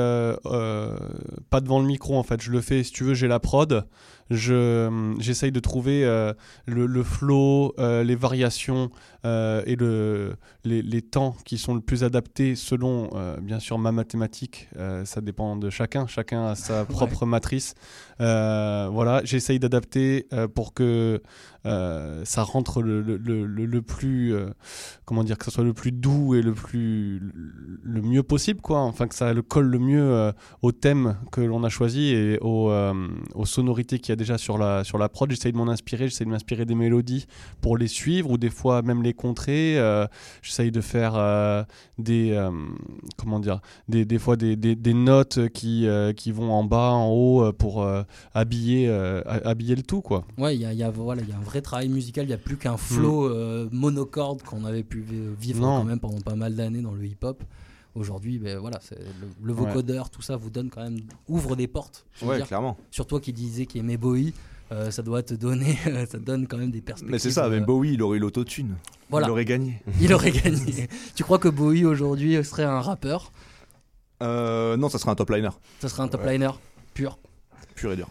pas 1.50 1.60
devant 1.60 1.78
le 1.81 1.87
micro. 1.87 2.16
En 2.16 2.25
fait, 2.25 2.43
je 2.43 2.50
le 2.50 2.60
fais. 2.60 2.82
Si 2.82 2.93
tu 2.93 3.05
veux, 3.05 3.14
j'ai 3.14 3.28
la 3.28 3.38
prod. 3.40 3.87
Je, 4.32 5.14
j'essaye 5.19 5.52
de 5.52 5.61
trouver 5.61 6.05
euh, 6.05 6.32
le, 6.67 6.87
le 6.87 7.02
flow, 7.02 7.75
euh, 7.79 8.02
les 8.02 8.14
variations 8.14 8.90
euh, 9.26 9.62
et 9.67 9.76
le, 9.76 10.37
les, 10.64 10.81
les 10.81 11.02
temps 11.02 11.37
qui 11.44 11.58
sont 11.58 11.75
le 11.75 11.81
plus 11.81 12.02
adaptés 12.02 12.56
selon, 12.56 13.11
bien 13.43 13.61
sûr, 13.61 13.79
ma 13.79 13.93
mathématique. 13.93 14.69
Ça 15.05 15.20
dépend 15.20 15.56
de 15.56 15.70
chacun. 15.70 16.06
Chacun 16.06 16.46
a 16.46 16.55
sa 16.55 16.84
propre 16.87 17.26
matrice. 17.26 17.75
Voilà, 18.19 19.20
j'essaye 19.25 19.58
d'adapter 19.58 20.26
pour 20.55 20.73
que 20.73 21.20
ça 21.64 22.43
rentre 22.43 22.82
le, 22.82 23.81
plus, 23.81 24.34
comment 25.05 25.25
dire, 25.25 25.38
que 25.38 25.44
ça 25.44 25.50
soit 25.50 25.64
le 25.64 25.75
plus 25.75 25.93
doux 25.93 26.34
et 26.34 26.43
le 26.43 26.52
plus, 26.52 27.20
le 27.82 28.02
mieux 28.02 28.23
possible, 28.23 28.61
quoi. 28.61 28.81
Enfin, 28.81 29.06
que 29.06 29.14
ça 29.14 29.32
le 29.32 29.43
colle 29.43 29.67
le 29.67 29.79
mieux 29.79 30.32
au 30.62 30.73
thème 30.73 31.17
que 31.31 31.40
l'on 31.40 31.62
a 31.64 31.69
choisi 31.69 32.08
et 32.08 32.38
aux, 32.40 32.73
aux 33.34 33.46
sonorités 33.46 33.99
qu'il 33.99 34.11
y 34.11 34.12
a 34.12 34.17
déjà 34.22 34.38
sur 34.38 34.58
la, 34.58 34.82
sur 34.84 34.98
la 34.98 35.08
prod. 35.08 35.30
J'essaye 35.30 35.52
de 35.52 35.56
m'en 35.56 35.69
inspirer, 35.69 36.08
j'essaye 36.08 36.26
de 36.26 36.30
m'inspirer 36.32 36.64
des 36.64 36.74
mélodies 36.74 37.26
pour 37.60 37.76
les 37.76 37.88
suivre 37.88 38.30
ou 38.30 38.38
des 38.38 38.50
fois 38.50 38.82
même 38.82 39.02
les 39.02 39.12
contrer. 39.14 39.78
Euh, 39.78 40.06
j'essaye 40.42 40.70
de 40.72 40.80
faire 40.80 41.12
euh, 41.16 41.62
des, 41.98 42.30
euh, 42.32 42.50
comment 43.16 43.38
dire, 43.40 43.60
des, 43.88 44.04
des 44.04 44.19
fois 44.19 44.36
des, 44.36 44.56
des, 44.56 44.74
des 44.74 44.94
notes 44.94 45.48
qui, 45.48 45.86
qui 46.16 46.32
vont 46.32 46.50
en 46.52 46.64
bas, 46.64 46.90
en 46.90 47.08
haut 47.10 47.52
pour 47.52 47.86
habiller, 48.34 48.88
ha- 48.88 49.40
habiller 49.44 49.74
le 49.76 49.82
tout, 49.82 50.00
quoi. 50.00 50.24
Ouais, 50.38 50.54
il 50.56 50.60
y 50.62 50.64
a, 50.66 50.72
y 50.72 50.82
a- 50.82 50.90
voilà, 50.90 51.22
y 51.22 51.32
a 51.32 51.36
un 51.36 51.40
vrai 51.44 51.60
travail 51.60 51.88
musical. 51.88 52.24
Il 52.24 52.28
n'y 52.28 52.34
a 52.34 52.38
plus 52.38 52.56
qu'un 52.56 52.76
flow 52.76 53.28
Mm. 53.28 53.32
euh, 53.32 53.69
monocorde 53.72 54.42
qu'on 54.42 54.64
avait 54.64 54.82
pu 54.84 55.00
vi- 55.00 55.34
vivre 55.40 55.60
Non. 55.60 55.78
quand 55.78 55.84
même 55.84 56.00
pendant 56.00 56.20
pas 56.20 56.34
mal 56.34 56.54
d'années 56.54 56.80
dans 56.82 56.92
le 56.92 57.04
hip-hop. 57.04 57.42
Aujourd'hui, 57.94 58.38
ben 58.38 58.58
voilà, 58.58 58.80
le, 59.42 59.52
Ouais. 59.52 59.58
vocodeur, 59.58 60.08
tout 60.08 60.22
ça 60.22 60.36
vous 60.36 60.48
donne 60.50 60.70
quand 60.70 60.82
même 60.82 61.00
ouvre 61.28 61.56
des 61.56 61.66
portes. 61.68 62.06
Ouais, 62.22 62.38
dire. 62.38 62.46
clairement. 62.46 62.78
Sur 62.90 63.06
toi 63.06 63.20
qui 63.20 63.32
disais 63.32 63.66
qu'il 63.66 63.80
aimait 63.80 63.98
Bowie, 63.98 64.32
euh, 64.72 64.90
ça 64.90 65.02
doit 65.02 65.22
te 65.22 65.34
donner, 65.34 65.76
ça 65.84 66.06
te 66.06 66.24
donne 66.24 66.46
quand 66.46 66.56
même 66.56 66.70
des 66.70 66.80
perspectives. 66.80 67.12
Mais 67.12 67.18
c'est 67.18 67.30
ça, 67.30 67.48
mais 67.50 67.60
euh, 67.60 67.64
Bowie, 67.64 67.92
il 67.94 68.02
aurait 68.02 68.16
eu 68.16 68.20
l'autotune. 68.20 68.76
Voilà. 69.10 69.26
Il 69.26 69.30
aurait 69.30 69.44
gagné. 69.44 69.82
il 70.00 70.12
aurait 70.14 70.30
gagné. 70.30 70.88
tu 71.14 71.22
crois 71.22 71.38
que 71.38 71.48
Bowie 71.48 71.84
aujourd'hui 71.84 72.42
serait 72.44 72.64
un 72.64 72.80
rappeur? 72.80 73.30
Euh, 74.22 74.76
non, 74.78 74.88
ça 74.88 74.98
serait 74.98 75.10
un 75.10 75.14
top 75.14 75.30
liner, 75.30 75.50
Ça 75.80 75.88
serait 75.90 76.02
un 76.02 76.08
top 76.08 76.24
liner 76.24 76.50
pur. 76.94 77.18
pur 77.74 77.92
et 77.92 77.96
dur. 77.96 78.08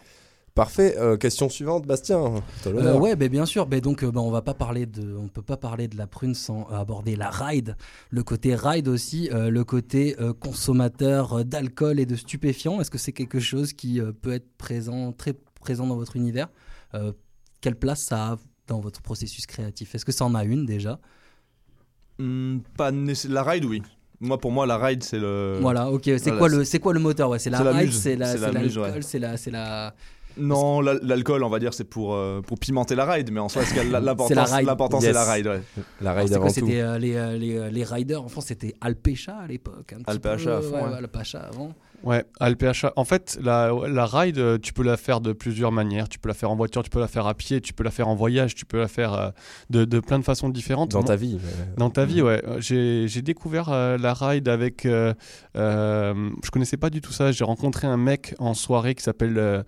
Parfait. 0.54 0.96
Euh, 0.98 1.16
question 1.16 1.48
suivante, 1.48 1.86
Bastien. 1.86 2.42
Euh, 2.66 2.98
ouais, 2.98 3.16
ben 3.16 3.28
bien 3.30 3.46
sûr. 3.46 3.66
Ben 3.66 3.80
donc, 3.80 4.04
euh, 4.04 4.10
ben, 4.10 4.20
on 4.20 4.30
va 4.30 4.42
pas 4.42 4.52
parler 4.52 4.84
de, 4.84 5.16
on 5.16 5.28
peut 5.28 5.40
pas 5.40 5.56
parler 5.56 5.88
de 5.88 5.96
la 5.96 6.06
prune 6.06 6.34
sans 6.34 6.66
aborder 6.68 7.16
la 7.16 7.30
ride, 7.30 7.74
le 8.10 8.22
côté 8.22 8.54
ride 8.54 8.86
aussi, 8.88 9.30
euh, 9.32 9.48
le 9.48 9.64
côté 9.64 10.14
euh, 10.20 10.34
consommateur 10.34 11.38
euh, 11.38 11.44
d'alcool 11.44 11.98
et 11.98 12.04
de 12.06 12.16
stupéfiants. 12.16 12.80
Est-ce 12.82 12.90
que 12.90 12.98
c'est 12.98 13.12
quelque 13.12 13.40
chose 13.40 13.72
qui 13.72 13.98
euh, 13.98 14.12
peut 14.12 14.32
être 14.32 14.48
présent, 14.58 15.12
très 15.12 15.32
présent 15.60 15.86
dans 15.86 15.96
votre 15.96 16.16
univers? 16.16 16.48
Euh, 16.94 17.12
Quelle 17.62 17.76
place 17.76 18.02
ça 18.02 18.32
a 18.32 18.36
dans 18.66 18.80
votre 18.80 19.00
processus 19.00 19.46
créatif? 19.46 19.94
Est-ce 19.94 20.04
que 20.04 20.12
ça 20.12 20.26
en 20.26 20.34
a 20.34 20.44
une 20.44 20.66
déjà? 20.66 20.98
Hmm, 22.18 22.58
pas 22.76 22.92
nécess- 22.92 23.28
La 23.30 23.42
ride, 23.42 23.64
oui. 23.64 23.80
Moi, 24.20 24.38
pour 24.38 24.52
moi, 24.52 24.66
la 24.66 24.76
ride, 24.78 25.02
c'est 25.02 25.18
le. 25.18 25.58
Voilà, 25.60 25.90
ok. 25.90 26.02
C'est 26.04 26.20
voilà, 26.24 26.38
quoi 26.38 26.48
le, 26.48 26.64
c'est 26.64 26.78
quoi 26.78 26.92
le 26.92 27.00
moteur? 27.00 27.28
Ouais, 27.30 27.38
c'est 27.40 27.50
la 27.50 27.58
ride, 27.58 27.90
c'est 27.90 28.14
la, 28.16 28.26
C'est 28.26 28.38
c'est 28.38 28.52
la 28.52 28.60
muse, 28.60 28.76
l'alcool, 28.76 28.96
ouais. 28.98 29.02
c'est 29.02 29.18
la, 29.18 29.36
c'est 29.36 29.50
la. 29.50 29.94
Non, 30.38 30.80
la- 30.80 30.94
l'alcool, 31.02 31.42
on 31.44 31.48
va 31.48 31.58
dire, 31.58 31.74
c'est 31.74 31.84
pour, 31.84 32.14
euh, 32.14 32.40
pour 32.40 32.58
pimenter 32.58 32.94
la 32.94 33.04
ride, 33.04 33.30
mais 33.32 33.40
en 33.40 33.48
soi, 33.48 33.62
l'important, 33.90 34.44
ride. 34.44 34.66
l'important, 34.66 34.98
Yes. 35.00 35.06
c'est 35.06 35.12
la 35.12 35.32
ride. 35.32 35.46
Ouais. 35.46 35.60
La 36.00 36.12
ride 36.14 36.22
C'était 36.28 36.34
avant 36.36 36.46
quoi 36.46 36.54
tout. 36.54 36.68
Euh, 36.70 36.98
les, 36.98 37.16
euh, 37.16 37.36
les, 37.38 37.70
les 37.70 37.84
riders. 37.84 38.22
En 38.22 38.28
France, 38.28 38.46
c'était 38.46 38.74
Alpecha 38.80 39.36
à 39.36 39.46
l'époque. 39.46 39.94
Alpecha 40.06 40.58
à 40.58 40.60
fond, 40.60 40.74
ouais, 40.76 40.82
ouais. 40.82 40.88
ouais, 40.88 40.96
Alpecha 40.98 41.40
avant. 41.40 41.72
Ouais, 42.04 42.24
LPHA. 42.40 42.92
En 42.96 43.04
fait, 43.04 43.38
la, 43.42 43.72
la 43.88 44.06
ride, 44.06 44.38
euh, 44.38 44.58
tu 44.60 44.72
peux 44.72 44.82
la 44.82 44.96
faire 44.96 45.20
de 45.20 45.32
plusieurs 45.32 45.70
manières. 45.72 46.08
Tu 46.08 46.18
peux 46.18 46.28
la 46.28 46.34
faire 46.34 46.50
en 46.50 46.56
voiture, 46.56 46.82
tu 46.82 46.90
peux 46.90 46.98
la 47.00 47.06
faire 47.08 47.26
à 47.26 47.34
pied, 47.34 47.60
tu 47.60 47.72
peux 47.72 47.84
la 47.84 47.90
faire 47.92 48.08
en 48.08 48.14
voyage, 48.16 48.54
tu 48.54 48.64
peux 48.66 48.78
la 48.78 48.88
faire 48.88 49.12
euh, 49.14 49.30
de, 49.70 49.84
de 49.84 50.00
plein 50.00 50.18
de 50.18 50.24
façons 50.24 50.48
différentes. 50.48 50.90
Dans 50.90 50.98
Moi- 51.00 51.06
ta 51.08 51.16
vie. 51.16 51.38
mais- 51.42 51.74
Dans 51.76 51.90
ta 51.90 52.04
vie, 52.04 52.20
ouais. 52.22 52.42
Euh, 52.46 52.60
J'ai 52.60 53.22
découvert 53.22 53.68
euh, 53.68 53.96
la 53.98 54.14
ride 54.14 54.48
avec. 54.48 54.84
euh, 54.86 55.14
je 55.54 56.50
connaissais 56.50 56.76
pas 56.76 56.90
du 56.90 57.00
tout 57.00 57.12
ça. 57.12 57.30
J'ai 57.32 57.44
rencontré 57.44 57.86
un 57.86 57.96
mec 57.96 58.34
en 58.38 58.54
soirée 58.54 58.94
qui 58.94 59.02
s'appelle 59.02 59.64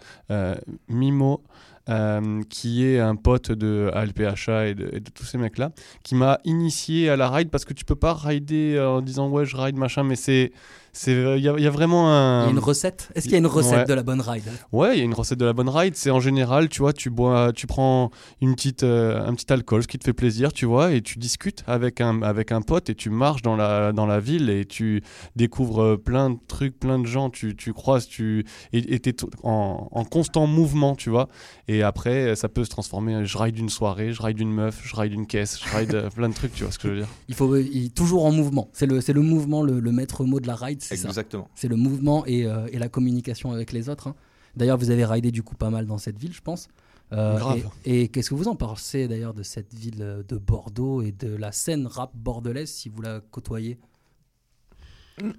Mimo. 0.89 1.43
euh, 1.91 2.41
qui 2.49 2.83
est 2.87 2.99
un 2.99 3.15
pote 3.15 3.53
de 3.53 3.91
ALPHA 3.93 4.69
et 4.69 4.75
de, 4.75 4.89
et 4.95 5.01
de 5.01 5.11
tous 5.11 5.25
ces 5.27 5.37
mecs-là, 5.37 5.71
qui 6.03 6.15
m'a 6.15 6.39
initié 6.47 7.11
à 7.11 7.17
la 7.17 7.29
ride 7.29 7.51
parce 7.51 7.67
que 7.67 7.75
tu 7.75 7.85
peux 7.85 7.95
pas 7.95 8.15
rider 8.15 8.81
en 8.81 9.03
disant 9.03 9.29
ouais 9.29 9.45
je 9.45 9.55
ride 9.55 9.77
machin, 9.77 10.03
mais 10.03 10.17
c'est 10.17 10.51
c'est 10.95 11.13
il 11.37 11.43
y, 11.45 11.49
a- 11.49 11.55
il 11.59 11.63
y 11.63 11.67
a 11.67 11.71
vraiment 11.71 12.11
un 12.11 12.43
Il 12.45 12.47
y 12.47 12.49
a 12.49 12.53
une 12.53 12.59
recette 12.59 13.11
Est-ce 13.15 13.25
qu'il 13.25 13.33
y 13.33 13.35
a 13.35 13.39
une 13.39 13.47
recette 13.47 13.73
Ouais. 13.81 13.85
de 13.85 13.93
la 13.95 14.03
bonne 14.03 14.21
ride? 14.23 14.45
Ouais, 14.73 14.95
il 14.95 14.99
y 14.99 15.03
a 15.03 15.05
une 15.05 15.13
recette 15.13 15.39
de 15.39 15.45
la 15.45 15.53
bonne 15.53 15.69
ride. 15.69 15.95
C'est 15.97 16.11
en 16.11 16.21
général, 16.21 16.69
tu 16.69 16.79
vois, 16.81 16.93
tu 16.93 17.11
bois, 17.11 17.53
tu 17.53 17.67
prends 17.67 18.11
une 18.41 18.55
petite, 18.55 18.83
euh, 18.85 19.27
un 19.27 19.35
petit 19.35 19.53
alcool, 19.53 19.83
ce 19.83 19.89
qui 19.89 19.99
te 19.99 20.05
fait 20.05 20.13
plaisir, 20.13 20.53
tu 20.53 20.65
vois, 20.67 20.93
et 20.93 21.03
tu 21.03 21.19
discutes 21.19 21.65
avec 21.67 22.01
un, 22.01 22.23
avec 22.23 22.53
un 22.53 22.63
pote 22.63 22.89
et 22.89 22.95
tu 22.95 23.11
marches 23.11 23.43
dans 23.43 23.57
la, 23.57 23.93
dans 23.93 24.07
la 24.07 24.21
ville 24.21 24.49
et 24.49 24.65
tu 24.65 25.03
découvres 25.37 25.83
euh, 25.83 25.97
plein 25.97 26.31
de 26.31 26.39
trucs, 26.49 26.79
plein 26.79 26.99
de 26.99 27.07
gens, 27.07 27.29
tu, 27.29 27.57
tu 27.57 27.73
croises, 27.73 28.07
tu, 28.07 28.47
et 28.73 28.99
t'es 29.01 29.15
en, 29.43 29.89
en 29.91 30.05
constant 30.05 30.47
mouvement, 30.47 30.95
tu 30.95 31.11
vois. 31.11 31.29
Et 31.69 31.83
après, 31.83 32.37
ça 32.37 32.49
peut 32.49 32.65
se 32.65 32.71
transformer. 32.71 33.25
Je 33.25 33.37
ride 33.39 33.59
une 33.59 33.69
soirée, 33.69 34.13
je 34.13 34.23
ride 34.23 34.39
une 34.39 34.53
meuf, 34.53 34.81
je 34.85 34.95
ride 34.97 35.13
une 35.13 35.27
caisse, 35.27 35.59
je 35.65 35.77
ride 35.77 35.95
euh, 35.95 36.11
plein 36.11 36.29
de 36.29 36.35
trucs, 36.35 36.53
tu 36.55 36.63
vois 36.63 36.73
ce 36.73 36.79
que 36.79 36.89
je 36.89 36.93
veux 36.93 36.99
dire. 37.01 37.09
Il 37.29 37.35
faut 37.35 37.57
il- 37.57 37.91
toujours 37.91 38.25
en 38.27 38.33
mouvement. 38.33 38.69
C'est 38.73 38.87
le, 38.87 39.01
c'est 39.01 39.13
le 39.13 39.21
mouvement, 39.23 39.63
le, 39.63 39.81
le 39.81 39.93
maître 39.93 40.25
mot 40.25 40.39
de 40.41 40.47
la 40.47 40.55
ride, 40.55 40.83
c'est. 40.85 41.07
Exactement. 41.07 41.49
C'est 41.55 41.69
le 41.69 41.77
mouvement 41.77 42.25
et, 42.27 42.47
euh, 42.47 42.67
et 42.73 42.79
la 42.79 42.89
communication 42.89 43.53
avec 43.53 43.73
les 43.73 43.89
autres. 43.89 44.09
hein. 44.09 44.15
D'ailleurs, 44.57 44.79
vous 44.79 44.91
avez 44.91 45.05
ridé 45.05 45.33
du 45.33 45.43
coup 45.43 45.57
pas 45.57 45.71
mal 45.71 45.87
dans 45.87 45.99
cette 45.99 46.19
ville, 46.19 46.33
je 46.33 46.41
pense. 46.41 46.69
Euh, 47.13 47.37
Grave. 47.37 47.69
Et, 47.85 48.03
et 48.03 48.09
qu'est-ce 48.09 48.31
que 48.31 48.35
vous 48.35 48.49
en 48.49 48.57
pensez 48.57 49.09
d'ailleurs 49.09 49.35
de 49.35 49.43
cette 49.43 49.75
ville 49.75 50.03
euh, 50.03 50.23
de 50.27 50.37
Bordeaux 50.37 51.03
et 51.03 51.13
de 51.13 51.35
la 51.35 51.53
scène 51.53 51.87
rap 51.87 52.11
bordelaise 52.15 52.71
si 52.71 52.89
vous 52.89 53.03
la 53.03 53.21
côtoyez? 53.21 53.79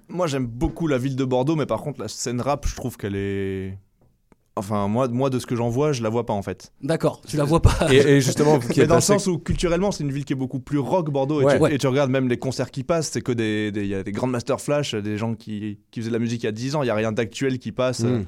Moi, 0.08 0.26
j'aime 0.26 0.46
beaucoup 0.46 0.86
la 0.86 0.96
ville 0.96 1.16
de 1.16 1.24
Bordeaux, 1.24 1.56
mais 1.56 1.66
par 1.66 1.82
contre, 1.82 2.00
la 2.00 2.08
scène 2.08 2.40
rap, 2.40 2.66
je 2.66 2.74
trouve 2.76 2.96
qu'elle 2.96 3.16
est. 3.16 3.78
Enfin, 4.58 4.88
moi, 4.88 5.06
moi, 5.08 5.28
de 5.28 5.38
ce 5.38 5.44
que 5.44 5.54
j'en 5.54 5.68
vois, 5.68 5.92
je 5.92 6.02
la 6.02 6.08
vois 6.08 6.24
pas 6.24 6.32
en 6.32 6.40
fait. 6.40 6.72
D'accord, 6.82 7.20
tu 7.28 7.36
la 7.36 7.44
vois 7.44 7.60
pas. 7.60 7.76
Et, 7.92 7.96
et 7.96 8.20
justement, 8.22 8.56
vous 8.58 8.68
qui 8.70 8.80
Mais 8.80 8.86
dans 8.86 8.94
le 8.94 8.98
assez- 8.98 9.12
sens 9.12 9.26
où 9.26 9.38
culturellement, 9.38 9.92
c'est 9.92 10.02
une 10.02 10.10
ville 10.12 10.24
qui 10.24 10.32
est 10.32 10.36
beaucoup 10.36 10.60
plus 10.60 10.78
rock 10.78 11.10
Bordeaux. 11.10 11.42
Ouais. 11.42 11.52
et, 11.54 11.56
tu, 11.58 11.62
Ouais. 11.62 11.74
et 11.74 11.78
tu 11.78 11.86
regardes 11.86 12.10
même 12.10 12.26
les 12.28 12.38
concerts 12.38 12.70
qui 12.70 12.82
passent, 12.82 13.10
c'est 13.10 13.20
que 13.20 13.32
des, 13.32 13.70
des- 13.70 13.86
y 13.86 13.94
a 13.94 14.02
des 14.02 14.12
grandes 14.12 14.30
master 14.30 14.58
flash, 14.58 14.94
des 14.94 15.18
gens 15.18 15.34
qui, 15.34 15.78
qui 15.90 16.00
faisaient 16.00 16.08
de 16.10 16.14
la 16.14 16.18
musique 16.20 16.42
il 16.42 16.46
y 16.46 16.48
a 16.48 16.52
10 16.52 16.74
ans. 16.74 16.82
Il 16.82 16.86
y 16.86 16.90
a 16.90 16.94
rien 16.94 17.12
d'actuel 17.12 17.58
qui 17.58 17.70
passe. 17.70 18.00
Mm. 18.00 18.24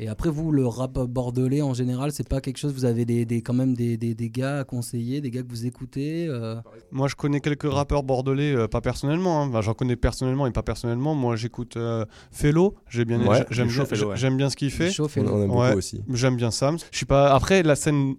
Et 0.00 0.08
après, 0.08 0.30
vous, 0.30 0.52
le 0.52 0.66
rap 0.66 0.98
bordelais 0.98 1.62
en 1.62 1.74
général, 1.74 2.12
c'est 2.12 2.28
pas 2.28 2.40
quelque 2.40 2.56
chose. 2.56 2.72
Vous 2.72 2.84
avez 2.84 3.04
des, 3.04 3.24
des- 3.24 3.42
quand 3.42 3.52
même 3.54 3.74
des, 3.74 3.96
des, 3.96 4.14
des 4.14 4.30
gars 4.30 4.60
à 4.60 4.64
conseiller, 4.64 5.20
des 5.20 5.30
gars 5.30 5.42
que 5.42 5.48
vous 5.48 5.66
écoutez. 5.66 6.26
euh, 6.28 6.56
Moi, 6.90 7.08
je 7.08 7.14
connais 7.14 7.40
quelques 7.40 7.70
rappeurs 7.70 8.02
bordelais, 8.02 8.54
euh, 8.54 8.68
pas 8.68 8.80
personnellement. 8.80 9.42
hein. 9.42 9.48
Enfin, 9.48 9.60
J'en 9.60 9.74
connais 9.74 9.96
personnellement 9.96 10.46
et 10.46 10.50
pas 10.50 10.62
personnellement. 10.62 11.14
Moi, 11.14 11.36
j'écoute 11.36 11.76
euh, 11.76 12.04
Fellow. 12.30 12.74
J'ai 12.88 13.04
bien, 13.04 13.20
Ouais, 13.26 13.44
j'aime 13.50 13.68
bien, 13.68 13.82
ouais. 14.46 14.50
ce 14.50 14.56
qu'il 14.56 14.70
fait. 14.70 14.90
chaud, 14.90 15.04
On 15.04 15.08
fait 15.08 15.20
en 15.20 15.40
aime 15.42 15.48
beaucoup 15.48 15.60
Ouais. 15.60 15.74
aussi. 15.74 16.02
J'aime 16.12 16.36
bien 16.36 16.50
Sam. 16.50 16.78
Je 16.90 16.96
suis 16.96 17.06
pas. 17.06 17.32
Après 17.34 17.62
la 17.62 17.76
scène 17.76 18.14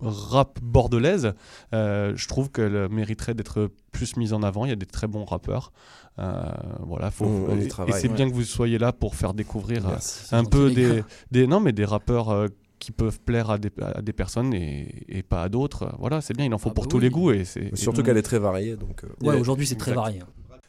rap 0.00 0.58
bordelaise, 0.62 1.32
euh, 1.74 2.12
je 2.16 2.28
trouve 2.28 2.50
qu'elle 2.50 2.88
mériterait 2.90 3.34
d'être 3.34 3.70
plus 3.92 4.16
mise 4.16 4.32
en 4.32 4.42
avant. 4.42 4.64
Il 4.64 4.68
y 4.68 4.72
a 4.72 4.76
des 4.76 4.86
très 4.86 5.06
bons 5.06 5.24
rappeurs. 5.24 5.72
Euh, 6.18 6.42
voilà, 6.86 7.10
faut. 7.10 7.24
On- 7.26 7.46
on 7.52 7.56
y 7.56 7.62
et- 7.62 7.64
et 7.64 7.68
travaille, 7.68 8.00
c'est 8.00 8.08
ouais. 8.08 8.14
bien 8.14 8.28
que 8.28 8.34
vous 8.34 8.42
soyez 8.44 8.78
là 8.78 8.92
pour 8.92 9.14
faire 9.14 9.34
découvrir 9.34 9.86
euh, 9.86 9.90
Merci. 9.90 10.34
un 10.34 10.38
gentil, 10.38 10.50
peu 10.50 10.70
des, 11.30 11.46
non 11.46 11.60
mais 11.60 11.72
des 11.72 11.84
rappeurs 11.84 12.30
euh, 12.30 12.48
qui 12.78 12.90
peuvent 12.92 13.20
plaire 13.20 13.50
à 13.50 13.58
des, 13.58 13.70
à 13.80 14.00
des 14.02 14.12
personnes 14.12 14.52
et, 14.54 15.02
et 15.08 15.22
pas 15.22 15.42
à 15.42 15.48
d'autres. 15.48 15.94
Voilà, 15.98 16.20
c'est 16.20 16.34
bien. 16.36 16.46
Il 16.46 16.54
en 16.54 16.58
faut 16.58 16.70
Ah 16.70 16.74
pour 16.74 16.84
bah 16.84 16.90
tous 16.90 16.96
oui. 16.98 17.02
les 17.04 17.10
goûts 17.10 17.30
et 17.32 17.44
c'est. 17.44 17.74
Surtout 17.76 18.00
et- 18.00 18.04
qu'elle 18.04 18.16
est 18.18 18.22
très 18.22 18.38
variée. 18.38 18.76
Donc, 18.76 19.04
euh, 19.04 19.26
Ouais, 19.26 19.38
aujourd'hui, 19.38 19.66
c'est 19.66 19.76
très 19.76 19.92
varié. 19.94 20.20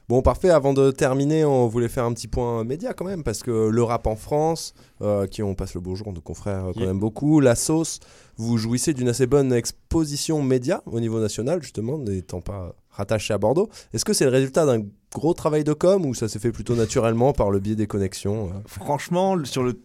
Bon, 0.10 0.22
parfait. 0.22 0.50
Avant 0.50 0.74
de 0.74 0.90
terminer, 0.92 1.44
on 1.44 1.68
voulait 1.68 1.90
faire 1.90 2.06
un 2.06 2.14
petit 2.14 2.30
point 2.30 2.64
média 2.64 2.94
quand 2.94 3.04
même, 3.04 3.24
parce 3.24 3.44
que 3.44 3.68
le 3.70 3.84
rap 3.84 4.08
en 4.08 4.16
France, 4.16 4.74
euh, 5.02 5.28
qui 5.28 5.44
on 5.44 5.54
passe 5.54 5.74
le 5.76 5.82
bonjour, 5.82 6.14
nos 6.14 6.22
confrères 6.22 6.68
euh, 6.68 6.72
quand 6.74 6.80
Yeah. 6.80 6.88
même 6.88 7.00
beaucoup, 7.00 7.42
la 7.42 7.56
sauce, 7.56 8.00
vous 8.38 8.58
jouissez 8.58 8.94
d'une 8.94 9.10
assez 9.10 9.28
bonne 9.28 9.52
exposition 9.52 10.42
média 10.42 10.82
au 10.86 11.02
niveau 11.02 11.20
national, 11.20 11.62
justement, 11.62 11.98
n'étant 11.98 12.40
pas 12.40 12.74
rattaché 12.90 13.34
à 13.34 13.38
Bordeaux. 13.38 13.68
Est-ce 13.94 14.06
que 14.06 14.14
c'est 14.14 14.24
le 14.24 14.32
résultat 14.32 14.66
d'un 14.66 14.82
gros 15.14 15.34
travail 15.34 15.64
de 15.64 15.74
com 15.74 16.06
ou 16.06 16.14
ça 16.14 16.28
s'est 16.28 16.40
fait 16.40 16.52
plutôt 16.52 16.76
naturellement 16.76 17.34
par 17.34 17.50
le 17.50 17.60
biais 17.60 17.76
des 17.76 17.88
connexions 17.88 18.48
euh 18.48 18.60
Franchement, 18.68 19.44
sur 19.46 19.64
le 19.64 19.80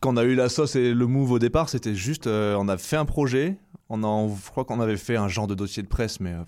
quand 0.00 0.14
on 0.14 0.16
a 0.16 0.24
eu 0.24 0.34
la 0.34 0.48
sauce 0.48 0.76
et 0.76 0.92
le 0.92 1.06
move 1.06 1.32
au 1.32 1.38
départ, 1.38 1.68
c'était 1.68 1.94
juste, 1.94 2.26
euh, 2.26 2.56
on 2.58 2.68
a 2.68 2.76
fait 2.76 2.96
un 2.96 3.04
projet. 3.04 3.56
On 3.88 4.02
a, 4.02 4.28
je 4.28 4.50
crois 4.50 4.64
qu'on 4.64 4.80
avait 4.80 4.96
fait 4.96 5.16
un 5.16 5.28
genre 5.28 5.46
de 5.46 5.54
dossier 5.54 5.82
de 5.82 5.88
presse, 5.88 6.18
mais 6.20 6.32
euh, 6.32 6.42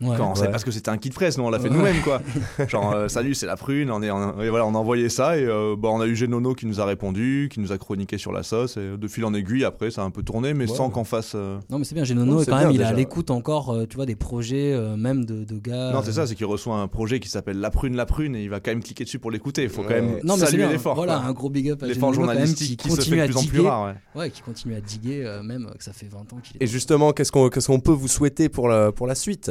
Ouais. 0.00 0.16
quand 0.16 0.30
on 0.30 0.34
sait 0.34 0.42
Ouais. 0.44 0.50
parce 0.50 0.64
que 0.64 0.70
c'était 0.70 0.88
un 0.90 0.96
kit 0.96 1.10
presse, 1.10 1.36
nous 1.36 1.44
on 1.44 1.50
l'a 1.50 1.58
fait 1.58 1.68
Ouais. 1.68 1.76
nous-mêmes 1.76 2.00
quoi. 2.02 2.22
Genre 2.68 2.92
euh, 2.92 3.08
salut, 3.08 3.34
c'est 3.34 3.46
la 3.46 3.56
prune, 3.56 3.90
on 3.90 4.02
est, 4.02 4.10
on, 4.10 4.40
et 4.40 4.48
voilà, 4.48 4.64
on 4.66 4.74
a 4.74 4.78
envoyé 4.78 5.08
ça 5.10 5.36
et 5.38 5.44
euh, 5.44 5.76
bah, 5.78 5.88
on 5.92 6.00
a 6.00 6.06
eu 6.06 6.16
Genono 6.16 6.54
qui 6.54 6.64
nous 6.66 6.80
a 6.80 6.84
répondu, 6.86 7.48
qui 7.52 7.60
nous 7.60 7.70
a 7.72 7.78
chroniqué 7.78 8.16
sur 8.16 8.32
la 8.32 8.42
sauce 8.42 8.76
et 8.78 8.96
de 8.96 9.08
fil 9.08 9.24
en 9.26 9.34
aiguille 9.34 9.64
après 9.64 9.90
ça 9.90 10.02
a 10.02 10.04
un 10.04 10.10
peu 10.10 10.22
tourné, 10.22 10.54
mais 10.54 10.68
Ouais. 10.70 10.76
sans 10.76 10.88
qu'on 10.90 11.04
fasse. 11.04 11.32
euh, 11.34 11.58
Non, 11.70 11.78
mais 11.78 11.84
c'est 11.84 11.94
bien. 11.94 12.04
Genono, 12.04 12.36
Oh, 12.38 12.42
c'est 12.44 12.50
quand 12.50 12.56
bien, 12.58 12.66
même, 12.68 12.74
il 12.76 12.80
est 12.80 12.84
à 12.84 12.92
l'écoute 12.92 13.30
encore, 13.30 13.70
euh, 13.74 13.86
tu 13.86 13.96
vois, 13.96 14.06
des 14.06 14.16
projets, 14.16 14.72
euh, 14.72 14.96
même 14.96 15.24
de, 15.24 15.44
de 15.44 15.58
gars. 15.58 15.90
Non, 15.92 16.00
c'est 16.02 16.10
euh, 16.10 16.12
ça, 16.12 16.26
c'est 16.26 16.34
qu'il 16.34 16.46
reçoit 16.46 16.76
un 16.76 16.88
projet 16.88 17.20
qui 17.20 17.28
s'appelle 17.28 17.58
La 17.60 17.70
Prune, 17.70 17.94
La 17.96 18.06
Prune 18.06 18.34
et 18.36 18.42
il 18.42 18.48
va 18.50 18.60
quand 18.60 18.70
même 18.70 18.82
cliquer 18.82 19.04
dessus 19.04 19.18
pour 19.18 19.30
l'écouter. 19.30 19.64
Il 19.64 19.68
faut 19.70 19.82
quand 19.82 19.90
même 19.90 20.18
Non, 20.24 20.34
mais 20.34 20.40
c'est 20.40 20.46
saluer 20.46 20.58
bien. 20.64 20.70
l'effort. 20.72 20.94
Voilà, 20.94 21.16
quoi. 21.18 21.26
un 21.26 21.32
gros 21.32 21.50
big 21.50 21.68
up 21.70 21.82
à 21.82 21.86
L'effort 21.86 22.10
qui 22.10 22.16
journalistique 22.16 22.80
qui 22.80 22.88
se 22.90 22.96
continue 22.96 23.16
fait 23.16 23.22
à 23.22 23.26
de 23.26 23.32
plus 23.32 23.38
en 23.38 23.42
plus 23.42 23.56
diguer. 23.58 23.68
rare. 23.68 23.94
ouais. 24.14 24.30
Qui 24.30 24.40
continue 24.42 24.74
à 24.76 24.80
diguer, 24.80 25.40
même 25.44 25.70
que 25.76 25.84
ça 25.84 25.92
fait 25.92 26.06
20 26.10 26.20
ans 26.32 26.38
qu'il 26.42 26.56
est. 26.56 26.64
Et 26.64 26.66
justement, 26.66 27.12
qu'est-ce 27.12 27.30
qu'on 27.32 27.48
qu'est-ce 27.50 27.66
qu'on 27.66 27.80
peut 27.80 27.92
vous 27.92 28.08
souhaiter 28.08 28.48
pour 28.48 28.68
la, 28.68 28.92
pour 28.92 29.06
la 29.06 29.14
suite? 29.14 29.50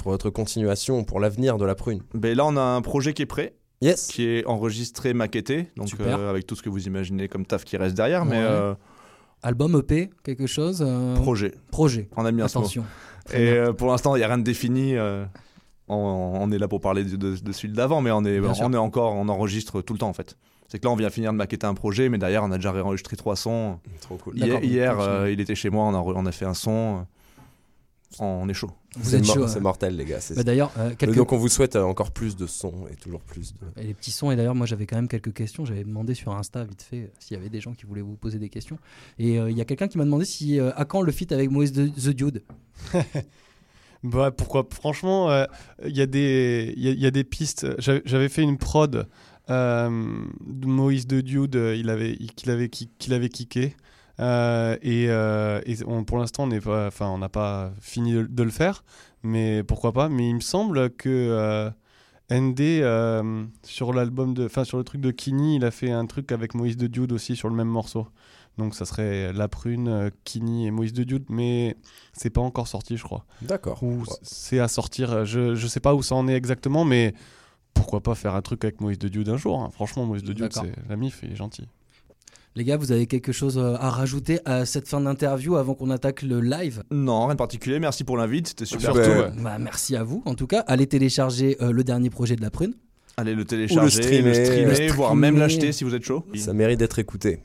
Pour 0.00 0.12
votre 0.12 0.30
continuation, 0.30 1.04
pour 1.04 1.20
l'avenir 1.20 1.58
de 1.58 1.64
la 1.64 1.74
prune 1.74 2.02
Ben 2.14 2.36
là, 2.36 2.46
on 2.46 2.56
a 2.56 2.60
un 2.62 2.80
projet 2.82 3.12
qui 3.14 3.22
est 3.22 3.26
prêt, 3.26 3.54
Yes 3.80 4.06
qui 4.08 4.24
est 4.24 4.44
enregistré, 4.46 5.14
maquetté, 5.14 5.68
donc 5.76 5.88
euh, 6.00 6.30
avec 6.30 6.46
tout 6.46 6.54
ce 6.56 6.62
que 6.62 6.68
vous 6.68 6.86
imaginez 6.86 7.28
comme 7.28 7.44
taf 7.46 7.64
qui 7.64 7.76
reste 7.76 7.94
derrière, 7.96 8.24
mais 8.24 8.38
euh, 8.38 8.74
Album 9.42 9.76
EP, 9.78 10.10
quelque 10.24 10.46
chose 10.46 10.84
euh, 10.86 11.14
projet. 11.16 11.54
Projet. 11.70 12.08
On 12.16 12.26
aime 12.26 12.36
bien 12.36 12.48
ce 12.48 12.58
mot. 12.58 12.64
Attention. 12.64 12.84
Et 13.32 13.50
euh, 13.50 13.72
pour 13.72 13.88
l'instant, 13.88 14.16
il 14.16 14.18
n'y 14.18 14.24
a 14.24 14.28
rien 14.28 14.38
de 14.38 14.42
défini. 14.42 14.96
euh, 14.96 15.24
on, 15.88 15.94
on 16.40 16.50
est 16.50 16.58
là 16.58 16.66
pour 16.68 16.80
parler 16.80 17.04
de, 17.04 17.16
de, 17.16 17.36
de 17.36 17.52
celui 17.52 17.72
d'avant, 17.72 18.00
mais 18.00 18.10
on 18.10 18.24
est, 18.24 18.40
Bien 18.40 18.52
sûr. 18.54 18.66
on 18.66 18.72
est 18.72 18.76
encore, 18.78 19.12
on 19.14 19.28
enregistre 19.28 19.80
tout 19.80 19.92
le 19.92 19.98
temps 19.98 20.08
en 20.08 20.12
fait. 20.12 20.36
C'est 20.66 20.78
que 20.80 20.84
là, 20.86 20.90
on 20.92 20.96
vient 20.96 21.08
finir 21.08 21.32
de 21.32 21.36
maqueter 21.38 21.66
un 21.66 21.72
projet, 21.74 22.08
mais 22.10 22.18
derrière, 22.18 22.44
on 22.44 22.50
a 22.52 22.56
déjà 22.56 22.72
réenregistré 22.72 23.16
trois 23.16 23.36
sons. 23.36 23.78
Trop 24.02 24.16
cool. 24.16 24.36
Hier, 24.36 24.98
euh, 25.00 25.30
il 25.30 25.40
était 25.40 25.54
chez 25.54 25.70
moi, 25.70 25.86
a, 25.88 25.92
on 25.96 26.26
a 26.26 26.32
fait 26.32 26.44
un 26.44 26.52
son. 26.54 27.06
On 28.20 28.48
est 28.48 28.54
chaud. 28.54 28.70
Vous 28.96 29.10
C'est 29.10 29.16
êtes 29.18 29.26
mor- 29.26 29.34
chaud. 29.36 29.48
c'est 29.48 29.58
hein. 29.58 29.60
mortel, 29.60 29.96
les 29.96 30.04
gars. 30.04 30.20
c'est- 30.20 30.34
Bah, 30.34 30.42
D'ailleurs, 30.42 30.72
euh, 30.78 30.94
quelques... 30.96 31.14
Donc, 31.16 31.32
on 31.32 31.36
vous 31.36 31.48
souhaite 31.48 31.76
euh, 31.76 31.82
encore 31.82 32.10
plus 32.10 32.36
de 32.36 32.46
sons 32.46 32.86
et 32.90 32.96
toujours 32.96 33.20
plus 33.20 33.52
de. 33.54 33.80
Et 33.80 33.84
les 33.86 33.94
petits 33.94 34.10
sons, 34.10 34.30
et 34.30 34.36
d'ailleurs, 34.36 34.54
moi 34.54 34.66
j'avais 34.66 34.86
quand 34.86 34.96
même 34.96 35.08
quelques 35.08 35.32
questions. 35.34 35.64
J'avais 35.64 35.84
demandé 35.84 36.14
sur 36.14 36.32
Insta 36.34 36.64
vite 36.64 36.82
fait 36.82 36.96
euh, 37.02 37.06
s'il 37.18 37.36
y 37.36 37.40
avait 37.40 37.50
des 37.50 37.60
gens 37.60 37.74
qui 37.74 37.84
voulaient 37.86 38.00
vous 38.00 38.16
poser 38.16 38.38
des 38.38 38.48
questions. 38.48 38.78
Et 39.18 39.38
euh, 39.38 39.50
il 39.50 39.58
y 39.58 39.60
a 39.60 39.64
quelqu'un 39.64 39.88
qui 39.88 39.98
m'a 39.98 40.04
demandé 40.04 40.24
si 40.24 40.58
euh, 40.58 40.70
à 40.74 40.84
quand 40.84 41.02
le 41.02 41.12
feat 41.12 41.30
avec 41.32 41.50
Moïse 41.50 41.72
de- 41.72 41.88
The 41.88 42.08
Dude 42.10 42.42
Bah 44.04 44.30
pourquoi 44.30 44.66
Franchement, 44.72 45.28
euh, 45.30 45.44
il 45.84 45.96
y, 45.96 46.00
a 46.00 46.06
des- 46.06 46.72
il 46.76 46.82
y, 46.84 46.88
a- 46.88 46.92
il 46.92 47.00
y 47.00 47.06
a 47.06 47.10
des 47.10 47.24
pistes. 47.24 47.66
J'avais 47.78 48.00
j'avais 48.04 48.28
fait 48.28 48.42
une 48.42 48.56
prod 48.56 49.08
euh, 49.50 49.88
de 50.46 50.66
Moïse 50.66 51.06
de 51.06 51.20
Dude, 51.20 51.54
il 51.76 51.90
avait, 51.90 52.16
qu'il 52.36 52.50
avait, 52.50 52.68
qu'il 52.68 53.12
avait 53.12 53.28
kické. 53.28 53.74
Euh, 54.20 54.76
et 54.82 55.06
euh, 55.08 55.60
et 55.66 55.76
on- 55.86 56.04
pour 56.04 56.18
l'instant, 56.18 56.48
on 56.48 56.86
enfin, 56.86 57.18
n'a 57.18 57.28
pas 57.28 57.72
fini 57.80 58.12
de, 58.12 58.22
de 58.24 58.42
le 58.42 58.50
faire, 58.50 58.84
mais 59.22 59.62
pourquoi 59.62 59.92
pas 59.92 60.08
Mais 60.08 60.28
il 60.28 60.34
me 60.34 60.40
semble 60.40 60.90
que 60.90 61.08
euh, 61.08 61.70
ND 62.30 62.82
sur 63.64 63.92
l'album 63.92 64.34
de, 64.34 64.46
enfin 64.46 64.64
sur 64.64 64.76
le 64.78 64.84
truc 64.84 65.00
de 65.00 65.10
Kini, 65.10 65.56
il 65.56 65.64
a 65.64 65.70
fait 65.70 65.90
un 65.92 66.06
truc 66.06 66.32
avec 66.32 66.54
Moïse 66.54 66.76
de 66.76 66.86
Dude 66.86 67.12
aussi 67.12 67.36
sur 67.36 67.48
le 67.48 67.54
même 67.54 67.68
morceau. 67.68 68.06
Donc 68.58 68.74
ça 68.74 68.84
serait 68.84 69.32
La 69.32 69.46
Prune, 69.46 70.10
Kini 70.24 70.66
et 70.66 70.72
Moïse 70.72 70.92
de 70.92 71.04
Dude, 71.04 71.24
mais 71.28 71.76
c'est 72.12 72.30
pas 72.30 72.40
encore 72.40 72.66
sorti, 72.66 72.96
je 72.96 73.04
crois 73.04 73.24
D'accord. 73.40 73.80
ou 73.84 74.00
Ouais. 74.00 74.06
c'est 74.22 74.58
à 74.58 74.66
sortir. 74.66 75.24
Je, 75.24 75.54
je 75.54 75.66
sais 75.68 75.78
pas 75.78 75.94
où 75.94 76.02
ça 76.02 76.16
en 76.16 76.26
est 76.26 76.34
exactement, 76.34 76.84
mais 76.84 77.14
pourquoi 77.72 78.00
pas 78.02 78.16
faire 78.16 78.34
un 78.34 78.42
truc 78.42 78.64
avec 78.64 78.80
Moïse 78.80 78.98
de 78.98 79.06
Dude 79.06 79.28
un 79.28 79.36
jour. 79.36 79.62
hein. 79.62 79.70
Franchement, 79.70 80.04
Moïse 80.06 80.24
de 80.24 80.32
Dude, 80.32 80.52
c'est 80.52 80.72
la 80.88 80.96
mif, 80.96 81.20
il 81.22 81.30
est 81.32 81.36
gentil. 81.36 81.68
Les 82.56 82.64
gars, 82.64 82.76
vous 82.76 82.92
avez 82.92 83.06
quelque 83.06 83.30
chose 83.32 83.58
euh, 83.58 83.76
à 83.78 83.90
rajouter 83.90 84.40
à 84.44 84.64
cette 84.64 84.88
fin 84.88 85.00
d'interview 85.00 85.56
avant 85.56 85.74
qu'on 85.74 85.90
attaque 85.90 86.22
le 86.22 86.40
live? 86.40 86.82
Non, 86.90 87.26
rien 87.26 87.34
de 87.34 87.38
particulier. 87.38 87.78
Merci 87.78 88.04
pour 88.04 88.16
l'invite, 88.16 88.48
c'était 88.48 88.64
super. 88.64 88.94
Surtout, 88.94 89.10
ouais. 89.10 89.18
ouais. 89.20 89.30
bah, 89.38 89.58
Merci 89.58 89.94
à 89.96 90.02
vous 90.02 90.22
en 90.26 90.34
tout 90.34 90.46
cas. 90.46 90.60
Allez 90.66 90.86
télécharger 90.86 91.56
euh, 91.60 91.70
le 91.70 91.84
dernier 91.84 92.10
projet 92.10 92.36
de 92.36 92.42
la 92.42 92.50
prune. 92.50 92.74
Allez 93.16 93.34
le 93.34 93.44
télécharger, 93.44 94.02
streamer. 94.02 94.28
le 94.28 94.44
streamer, 94.44 94.86
Le 94.88 94.92
voire 94.92 95.16
même 95.16 95.38
l'acheter 95.38 95.72
si 95.72 95.84
vous 95.84 95.94
êtes 95.94 96.04
chaud. 96.04 96.24
Ça 96.36 96.52
mérite 96.52 96.78
d'être 96.78 96.98
écouté. 96.98 97.40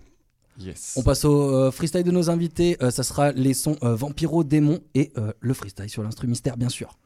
Yes. 0.60 0.94
On 0.98 1.02
passe 1.02 1.26
au 1.26 1.50
euh, 1.56 1.72
freestyle 1.72 2.04
de 2.04 2.12
nos 2.12 2.30
invités. 2.30 2.78
Euh, 2.82 2.92
ça 2.92 3.02
sera 3.04 3.32
les 3.32 3.54
sons 3.56 3.76
euh, 3.84 3.96
Vampiro, 3.96 4.44
Démon 4.44 4.80
et 4.94 5.12
euh, 5.18 5.32
le 5.40 5.54
freestyle 5.56 5.90
sur 5.90 6.04
l'instru 6.04 6.28
mystère, 6.28 6.58
bien 6.58 6.70
sûr. 6.70 6.98